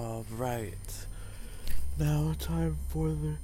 Alright. 0.00 1.06
Now 1.98 2.34
time 2.38 2.78
for 2.88 3.10
the 3.10 3.36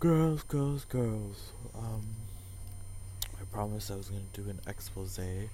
girls, 0.00 0.42
girls, 0.44 0.86
girls. 0.86 1.52
Um 1.76 2.00
I 3.38 3.44
promised 3.52 3.90
I 3.90 3.96
was 3.96 4.08
gonna 4.08 4.22
do 4.32 4.48
an 4.48 4.58
expose 4.66 5.18
and 5.18 5.50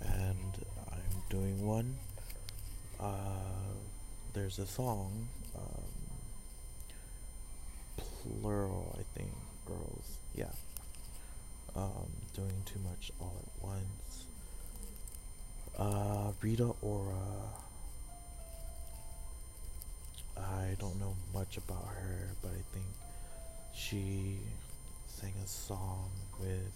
I'm 0.00 1.22
doing 1.28 1.66
one. 1.66 1.98
Uh 2.98 3.74
there's 4.32 4.58
a 4.58 4.66
song, 4.66 5.28
um 5.58 5.92
plural 7.98 8.96
I 8.98 9.18
think, 9.18 9.32
girls, 9.66 10.20
yeah. 10.34 10.54
Um 11.76 12.08
doing 12.32 12.62
too 12.64 12.80
much 12.82 13.12
all 13.20 13.36
at 13.44 13.62
once. 13.62 14.24
Uh 15.78 16.32
Rita 16.40 16.72
Ora 16.80 17.61
I 20.42 20.76
don't 20.78 20.98
know 20.98 21.14
much 21.32 21.56
about 21.56 21.86
her, 21.86 22.34
but 22.42 22.50
I 22.50 22.62
think 22.72 22.84
she 23.74 24.38
sang 25.06 25.32
a 25.42 25.46
song 25.46 26.10
with 26.40 26.72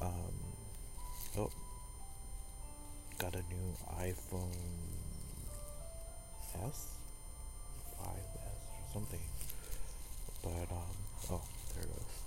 um 0.00 0.34
oh 1.38 1.50
got 3.18 3.34
a 3.34 3.38
new 3.38 3.74
iPhone 4.00 4.54
S 6.64 6.86
5S 8.00 8.04
or 8.04 8.92
something. 8.92 9.20
But 10.42 10.70
um 10.70 10.96
oh 11.30 11.40
there 11.74 11.84
it 11.84 11.88
goes. 11.88 12.22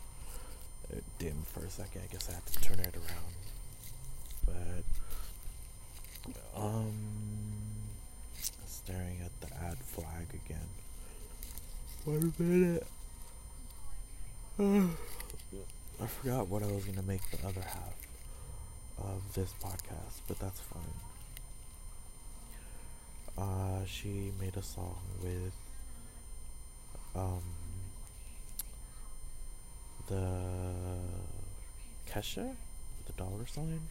It 1.20 1.34
for 1.46 1.64
a 1.66 1.70
second, 1.70 2.02
I 2.04 2.08
guess 2.12 2.30
I 2.30 2.34
have 2.34 2.46
to 2.46 2.60
turn 2.62 2.80
it 2.80 2.96
around. 2.96 3.36
But 4.46 4.84
um 6.62 6.94
staring 8.66 9.22
at 9.24 9.41
the 9.70 9.84
flag 9.84 10.28
again. 10.46 10.68
One 12.06 12.34
minute. 12.38 12.88
I 16.02 16.08
forgot 16.08 16.48
what 16.48 16.64
I 16.64 16.68
was 16.68 16.84
gonna 16.86 17.04
make 17.04 17.22
the 17.30 17.48
other 17.48 17.62
half 17.62 17.96
of 18.98 19.22
this 19.34 19.54
podcast, 19.64 20.22
but 20.28 20.40
that's 20.40 20.60
fine. 20.60 20.82
Uh, 23.38 23.86
she 23.86 24.32
made 24.40 24.56
a 24.58 24.64
song 24.64 24.98
with 25.24 25.54
um 27.16 27.42
the 30.08 30.28
Kesha, 32.10 32.56
the 33.06 33.14
dollar 33.14 33.46
sign. 33.48 33.82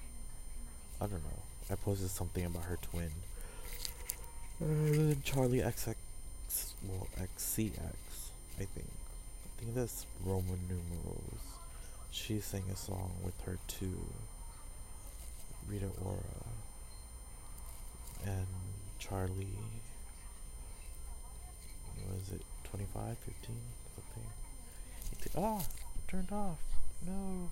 I 1.00 1.06
don't 1.06 1.22
know. 1.22 1.42
I 1.70 1.77
posted 1.77 2.10
something 2.10 2.44
about 2.44 2.64
her 2.64 2.78
twin. 2.82 3.10
Then 4.61 5.22
Charlie 5.25 5.61
XX, 5.61 5.94
well, 6.86 7.08
XCX, 7.19 7.72
I 8.58 8.64
think. 8.64 8.86
I 8.86 9.61
think 9.61 9.75
that's 9.75 10.06
Roman 10.25 10.58
numerals. 10.69 11.41
She 12.11 12.41
sang 12.41 12.64
a 12.72 12.77
song 12.77 13.12
with 13.25 13.41
her 13.42 13.58
too. 13.67 13.98
Rita 15.69 15.89
Ora. 16.05 16.19
And 18.27 18.47
Charlie. 18.98 19.47
Was 22.12 22.33
it 22.33 22.42
25, 22.64 23.17
15, 23.19 23.56
something? 23.95 25.42
Ah! 25.42 25.62
Turned 26.08 26.33
off. 26.33 26.58
No. 27.06 27.50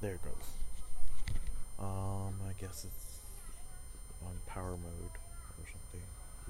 There 0.00 0.14
it 0.14 0.22
goes. 0.22 0.48
Um, 1.78 2.34
I 2.48 2.52
guess 2.58 2.84
it's 2.84 3.18
on 4.24 4.32
power 4.46 4.70
mode 4.70 5.16
or 5.58 5.64
something. 5.66 6.00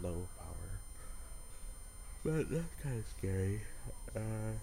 Low 0.03 0.27
power. 0.38 0.71
But 2.25 2.50
that's 2.50 2.83
kind 2.83 2.99
of 2.99 3.05
scary. 3.19 3.61
Uh, 4.15 4.55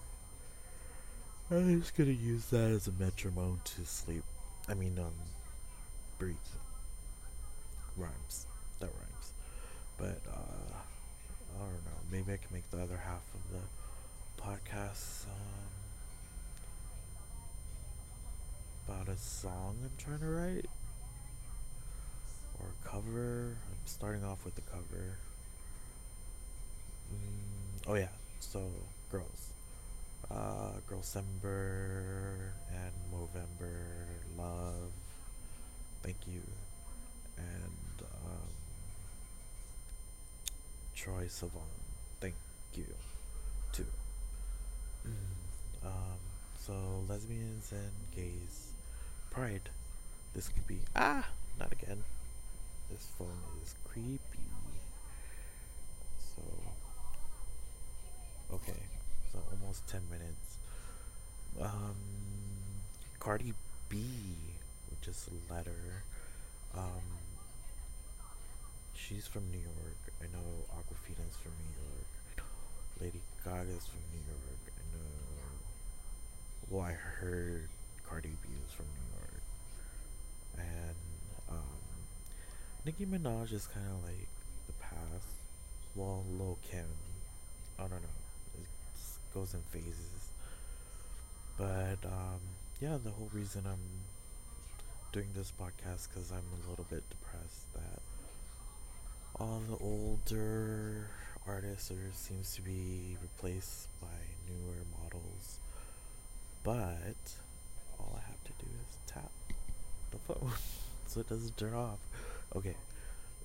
I'm 1.50 1.80
just 1.80 1.96
gonna 1.96 2.10
use 2.10 2.46
that 2.46 2.70
as 2.70 2.86
a 2.88 2.92
metronome 2.92 3.60
to 3.64 3.84
sleep. 3.84 4.24
I 4.68 4.74
mean, 4.74 4.98
um, 4.98 5.12
breathe. 6.18 6.36
Rhymes. 7.96 8.46
That 8.80 8.90
rhymes. 8.98 9.32
But, 9.96 10.20
uh, 10.30 10.72
I 11.56 11.58
don't 11.58 11.84
know. 11.84 12.00
Maybe 12.12 12.32
I 12.32 12.36
can 12.36 12.52
make 12.52 12.70
the 12.70 12.82
other 12.82 12.98
half 12.98 13.22
of 13.34 13.40
the 13.52 14.42
podcast, 14.42 15.24
um, 15.26 15.67
about 18.88 19.08
a 19.08 19.18
song 19.18 19.76
I'm 19.82 19.90
trying 19.98 20.20
to 20.20 20.26
write 20.26 20.66
or 22.58 22.66
a 22.68 22.88
cover. 22.88 23.56
I'm 23.70 23.86
starting 23.86 24.24
off 24.24 24.44
with 24.44 24.54
the 24.54 24.62
cover. 24.62 25.16
Mm, 27.12 27.86
oh 27.86 27.94
yeah, 27.94 28.08
so 28.40 28.62
girls, 29.12 29.52
uh, 30.30 30.72
Girlcember 30.90 32.50
and 32.70 32.92
Movember, 33.12 33.76
love, 34.38 34.90
thank 36.02 36.16
you, 36.26 36.40
and 37.36 38.02
um, 38.26 38.48
Troye 40.96 41.28
Sivan, 41.28 41.50
thank 42.20 42.34
you, 42.74 42.86
too. 43.72 43.86
Mm, 45.06 45.86
um, 45.86 46.18
so 46.58 46.74
lesbians 47.08 47.72
and 47.72 47.92
gays 48.14 48.72
pride. 49.30 49.68
This 50.34 50.48
could 50.48 50.66
be 50.66 50.78
ah, 50.94 51.26
not 51.58 51.72
again. 51.72 52.04
This 52.90 53.06
phone 53.18 53.28
is 53.62 53.74
creepy. 53.84 54.18
So 56.18 56.42
okay, 58.54 58.80
so 59.32 59.38
almost 59.60 59.86
ten 59.86 60.02
minutes. 60.10 60.58
Um, 61.60 61.96
Cardi 63.18 63.52
B, 63.88 64.04
which 64.90 65.08
is 65.08 65.28
a 65.28 65.52
letter. 65.52 66.04
Um, 66.76 67.02
she's 68.94 69.26
from 69.26 69.50
New 69.50 69.58
York. 69.58 70.12
I 70.20 70.26
know 70.26 70.44
Awkwafina's 70.76 71.36
from 71.36 71.52
New 71.58 71.74
York. 71.82 72.46
Lady 73.00 73.20
Gaga's 73.44 73.86
from 73.86 74.00
New 74.12 74.22
York. 74.26 74.62
I 74.66 74.82
know. 74.96 75.10
Well, 76.70 76.84
I 76.86 76.92
heard 76.92 77.68
Cardi 78.08 78.36
B 78.42 78.48
is 78.66 78.72
from 78.72 78.86
New 78.86 79.08
York, 79.18 79.42
and 80.58 80.96
um, 81.50 81.80
Nicki 82.84 83.06
Minaj 83.06 83.52
is 83.52 83.66
kind 83.66 83.86
of 83.86 84.04
like 84.04 84.28
the 84.66 84.72
past. 84.80 85.26
Well, 85.94 86.24
Lil 86.38 86.58
Kim, 86.62 86.86
I 87.78 87.82
don't 87.82 87.90
know, 87.90 88.08
it 88.54 88.66
goes 89.34 89.54
in 89.54 89.60
phases. 89.70 90.32
But 91.56 91.98
um, 92.04 92.40
yeah, 92.80 92.98
the 93.02 93.10
whole 93.10 93.30
reason 93.32 93.64
I'm 93.66 94.02
doing 95.12 95.28
this 95.34 95.52
podcast 95.60 96.08
because 96.08 96.30
I'm 96.30 96.44
a 96.64 96.70
little 96.70 96.86
bit 96.88 97.02
depressed 97.10 97.72
that 97.74 98.00
all 99.40 99.62
the 99.68 99.76
older 99.82 101.08
artists 101.46 101.90
are 101.90 102.12
seems 102.12 102.54
to 102.56 102.62
be 102.62 103.16
replaced 103.22 103.88
by 104.00 104.06
newer 104.48 104.84
models, 105.02 105.58
but 106.62 107.32
all 107.98 108.16
I 108.16 108.26
have 108.28 108.44
to 108.44 108.52
do 108.64 108.70
is 108.88 108.96
tap 109.06 109.30
the 110.10 110.18
phone 110.18 110.52
so 111.06 111.20
it 111.20 111.28
doesn't 111.28 111.56
turn 111.56 111.74
off. 111.74 111.98
Okay. 112.56 112.74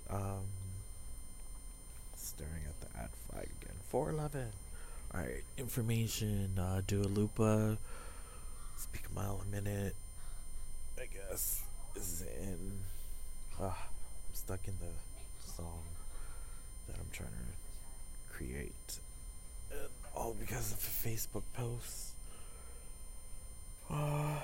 Um 0.10 0.46
staring 2.16 2.64
at 2.68 2.80
the 2.82 2.98
ad 2.98 3.10
flag 3.30 3.50
again. 3.62 3.76
411. 3.90 4.48
Alright, 5.14 5.44
information, 5.58 6.58
uh 6.58 6.82
do 6.86 7.02
a 7.02 7.10
Lupa, 7.10 7.78
speak 8.78 9.04
a 9.12 9.16
mile 9.16 9.42
a 9.42 9.52
minute. 9.52 9.96
I 10.98 11.06
guess 11.06 11.62
is 11.96 12.24
in 12.42 12.80
uh, 13.60 13.66
I'm 13.66 13.74
stuck 14.34 14.68
in 14.68 14.74
the 14.80 15.52
song 15.52 15.84
that 16.88 16.98
I'm 16.98 17.10
trying 17.12 17.30
to 17.30 18.36
create. 18.36 19.00
And 19.72 19.90
all 20.16 20.36
because 20.40 20.72
of 20.74 20.80
a 20.80 21.08
Facebook 21.08 21.44
post. 21.54 22.14
Uh, 23.90 24.36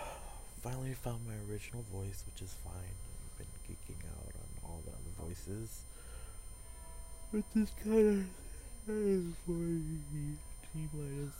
finally 0.61 0.93
found 0.93 1.21
my 1.25 1.33
original 1.51 1.83
voice, 1.91 2.23
which 2.25 2.41
is 2.41 2.53
fine. 2.63 2.73
I've 2.73 3.37
been 3.37 3.47
geeking 3.67 4.01
out 4.05 4.28
voices. 5.39 5.85
But 7.31 7.43
this 7.53 7.71
kind 7.83 8.27
of 8.87 8.95
is 8.95 9.23
for 9.45 9.53
T 9.53 10.89
minus 10.93 11.33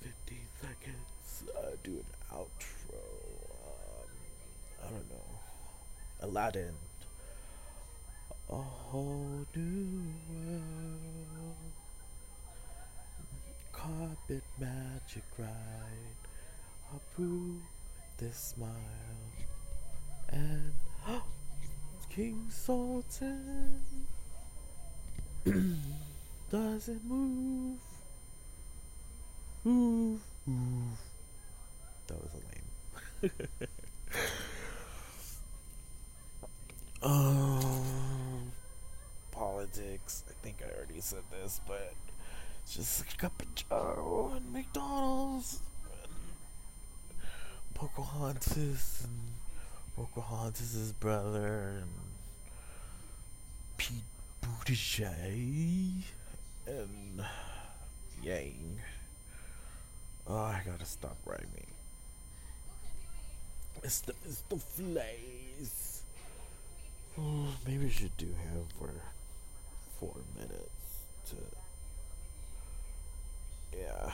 15 0.00 0.38
seconds. 0.60 1.44
Uh, 1.56 1.76
do 1.82 1.92
an 1.92 2.36
outro. 2.36 3.00
Um, 3.64 4.84
I 4.84 4.90
don't 4.90 5.10
know. 5.10 5.30
Aladdin. 6.22 6.74
A 8.50 8.56
whole 8.56 9.46
new 9.54 10.02
world. 10.28 11.56
Carpet 13.72 14.44
magic 14.58 15.24
ride. 15.38 15.48
This 18.18 18.54
smile. 18.54 18.68
And 20.28 20.72
King 22.10 22.46
Sultan 22.48 23.80
doesn't 26.50 27.04
move. 27.04 27.78
Move, 29.62 30.20
move. 30.44 30.98
That 32.08 32.20
was 32.20 32.32
a 32.34 33.30
lame. 33.30 33.32
um, 37.02 38.52
politics. 39.30 40.24
I 40.28 40.32
think 40.42 40.64
I 40.64 40.76
already 40.76 41.00
said 41.00 41.22
this, 41.30 41.60
but 41.64 41.94
it's 42.64 42.74
just 42.74 43.02
a 43.02 43.04
cup 43.16 43.40
of 43.40 43.54
Joe 43.54 44.32
and 44.34 44.52
McDonald's 44.52 45.62
and 46.02 46.12
Pocahontas 47.74 49.02
and 49.04 49.39
Pocahontas' 49.96 50.92
brother 50.92 51.82
and 51.82 51.90
Pete 53.76 54.04
Buttigieg 54.42 56.02
and 56.66 57.24
Yang. 58.22 58.80
Oh, 60.26 60.36
I 60.36 60.62
gotta 60.64 60.84
stop 60.84 61.16
rhyming. 61.26 61.66
Mr. 63.82 64.14
Flays. 64.58 66.02
Oh, 67.18 67.48
maybe 67.66 67.86
I 67.86 67.90
should 67.90 68.16
do 68.16 68.26
him 68.26 68.66
for 68.78 68.90
four 69.98 70.16
minutes 70.36 71.08
to. 71.30 71.36
Yeah. 73.76 74.12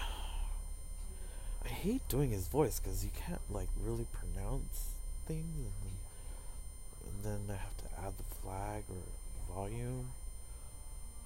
I 1.65 1.69
hate 1.69 2.07
doing 2.09 2.31
his 2.31 2.49
voice 2.49 2.81
because 2.81 3.05
you 3.05 3.11
can't, 3.15 3.41
like, 3.51 3.69
really 3.83 4.07
pronounce 4.13 4.96
things 5.27 5.57
and 5.59 7.25
then, 7.25 7.41
and 7.43 7.49
then 7.49 7.57
I 7.57 7.59
have 7.59 7.77
to 7.79 7.85
add 8.07 8.13
the 8.19 8.25
flag 8.43 8.85
or 8.89 9.55
volume. 9.55 10.11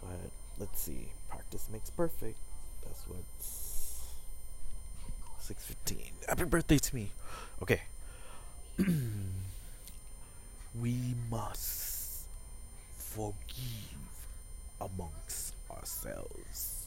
But 0.01 0.31
let's 0.59 0.81
see. 0.81 1.09
Practice 1.29 1.69
makes 1.73 1.91
perfect. 1.91 2.39
That's 2.85 3.05
what's 3.07 4.15
615. 5.39 6.13
Happy 6.29 6.45
birthday 6.45 6.79
to 6.79 6.95
me. 6.95 7.11
Okay. 7.63 7.83
we 10.81 11.15
must 11.31 12.23
forgive 12.97 13.35
amongst 14.81 15.55
ourselves. 15.71 16.80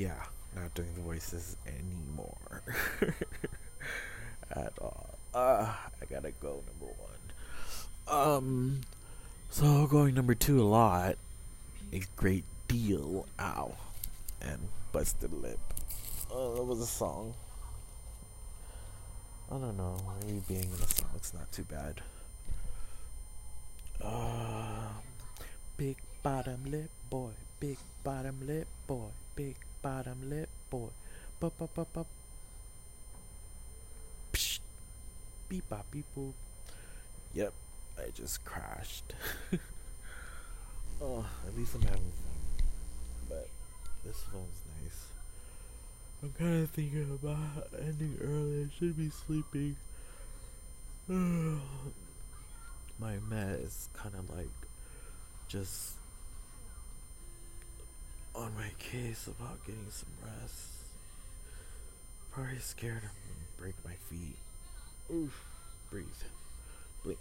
Yeah, 0.00 0.24
not 0.56 0.72
doing 0.72 0.88
the 0.94 1.02
voices 1.02 1.58
anymore 1.66 2.62
at 4.50 4.72
all. 4.80 5.18
Uh, 5.34 5.70
I 6.00 6.04
gotta 6.08 6.30
go 6.40 6.62
number 6.66 6.94
one. 6.96 7.20
Um, 8.08 8.80
so 9.50 9.86
going 9.86 10.14
number 10.14 10.34
two 10.34 10.62
a 10.62 10.64
lot, 10.64 11.16
a 11.92 12.00
great 12.16 12.44
deal. 12.66 13.26
Ow, 13.38 13.74
and 14.40 14.68
busted 14.90 15.34
lip. 15.34 15.60
Oh, 16.32 16.54
that 16.54 16.64
was 16.64 16.80
a 16.80 16.86
song. 16.86 17.34
I 19.52 19.58
don't 19.58 19.76
know. 19.76 19.98
Maybe 20.24 20.42
being 20.48 20.62
in 20.62 20.82
a 20.82 20.88
song, 20.88 21.10
it's 21.14 21.34
not 21.34 21.52
too 21.52 21.64
bad. 21.64 22.00
Uh, 24.02 24.88
big 25.76 25.98
bottom 26.22 26.64
lip 26.70 26.88
boy, 27.10 27.32
big 27.60 27.76
bottom 28.02 28.38
lip 28.46 28.66
boy, 28.86 29.08
big 29.36 29.56
bottom 29.82 30.28
lip 30.28 30.48
boy. 30.68 30.88
Bup, 31.38 31.56
bup, 31.58 31.74
bup, 31.74 31.92
bup. 31.92 32.06
Psh. 34.32 34.58
Beep 35.48 35.68
bop 35.68 35.86
beep 35.90 36.04
boop. 36.16 36.32
Yep, 37.34 37.52
I 37.98 38.10
just 38.10 38.44
crashed. 38.44 39.12
oh, 41.02 41.26
at 41.46 41.56
least 41.56 41.74
I'm 41.74 41.82
having 41.82 42.00
fun. 42.00 42.66
But 43.28 43.48
this 44.04 44.22
phone's 44.32 44.62
nice. 44.82 45.06
I'm 46.22 46.32
kind 46.38 46.62
of 46.62 46.70
thinking 46.70 47.18
about 47.22 47.68
ending 47.80 48.16
early. 48.20 48.64
I 48.64 48.68
should 48.78 48.96
be 48.96 49.10
sleeping. 49.10 49.76
My 52.98 53.18
met 53.28 53.58
is 53.60 53.88
kind 53.94 54.14
of 54.14 54.30
like 54.36 54.48
just 55.48 55.94
on 58.34 58.54
my 58.54 58.70
case 58.78 59.26
about 59.26 59.64
getting 59.66 59.90
some 59.90 60.08
rest. 60.24 60.66
Probably 62.30 62.58
scared 62.58 63.02
I'm 63.02 63.10
gonna 63.26 63.50
break 63.58 63.74
my 63.84 63.94
feet. 64.08 64.36
Oof. 65.12 65.44
Breathe. 65.90 66.06
Blink. 67.02 67.18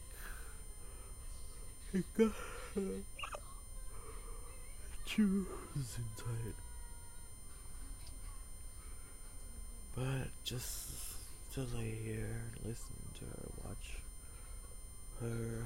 Got 2.17 2.31
choosing 5.05 6.05
tight. 6.15 6.55
But 9.95 10.27
just 10.43 10.91
to 11.53 11.61
lay 11.75 11.97
here, 12.05 12.43
listen 12.63 12.95
to 13.15 13.25
her, 13.25 13.49
watch 13.65 13.97
her 15.19 15.65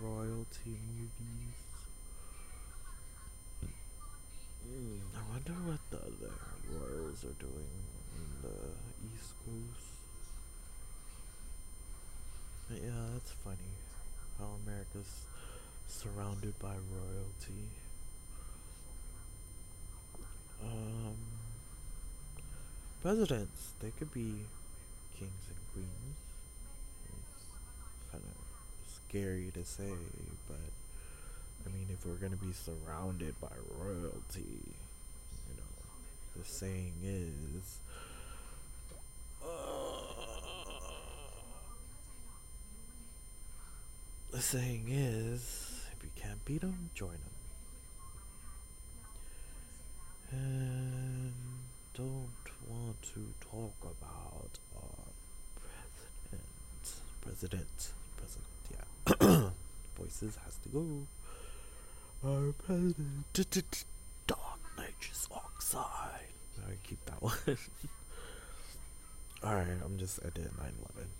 royalty 0.00 0.78
movies. 0.96 1.60
Mm, 4.66 5.00
I 5.14 5.32
wonder 5.32 5.52
what 5.68 5.80
the 5.90 5.98
other 5.98 6.34
royals 7.20 7.24
are 7.24 7.42
doing 7.42 7.70
in 8.16 8.42
the 8.42 9.14
East 9.14 9.34
Coast. 9.44 9.86
But 12.68 12.78
yeah, 12.82 12.90
that's 13.14 13.32
funny. 13.44 13.56
How 14.38 14.50
America's 14.64 15.26
surrounded 15.86 16.58
by 16.58 16.74
royalty. 16.74 17.68
Um, 20.62 21.16
presidents, 23.02 23.72
they 23.80 23.90
could 23.98 24.12
be 24.12 24.34
kings 25.18 25.44
and 25.48 25.58
queens. 25.72 26.18
It's 27.06 28.12
kind 28.12 28.22
of 28.24 28.88
scary 28.88 29.50
to 29.54 29.64
say, 29.64 29.92
but 30.46 30.56
I 31.66 31.74
mean, 31.74 31.88
if 31.90 32.06
we're 32.06 32.14
gonna 32.14 32.36
be 32.36 32.52
surrounded 32.52 33.34
by 33.40 33.48
royalty, 33.78 34.76
the 36.40 36.46
saying 36.46 36.94
is. 37.04 37.78
Uh, 39.42 39.48
the 44.30 44.40
saying 44.40 44.86
is, 44.88 45.84
if 45.92 46.02
you 46.02 46.10
can't 46.16 46.42
beat 46.44 46.62
them, 46.62 46.90
join 46.94 47.10
them. 47.10 47.18
And 50.32 51.32
don't 51.94 52.28
want 52.68 53.02
to 53.02 53.26
talk 53.40 53.74
about 53.82 54.58
our 54.76 55.06
president. 57.20 57.66
President. 57.66 57.92
President, 58.16 58.46
yeah. 58.70 59.50
Voices 59.98 60.38
has 60.44 60.56
to 60.62 60.68
go. 60.70 61.06
Our 62.24 62.52
president. 62.52 63.24
Dark 64.26 64.60
nitrous 64.76 65.28
oxide. 65.32 66.29
I 66.70 66.76
keep 66.86 67.04
that 67.06 67.22
one. 67.22 67.34
Alright, 69.42 69.66
I'm 69.84 69.98
just, 69.98 70.20
I 70.24 70.30
did 70.30 70.44
9 70.44 70.72
11. 70.96 71.10